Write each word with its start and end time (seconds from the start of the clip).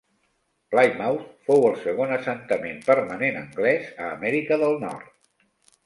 Plymouth 0.71 1.27
fou 1.51 1.67
el 1.67 1.77
segon 1.83 2.15
assentament 2.17 2.81
permanent 2.91 3.41
anglès 3.45 3.95
a 4.07 4.11
Amèrica 4.19 4.63
del 4.67 4.79
Nord. 4.89 5.19